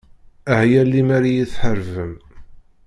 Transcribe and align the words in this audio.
Ah 0.55 0.63
ya 0.71 0.83
limer 0.91 1.23
iyi-theṛṛbem. 1.27 2.13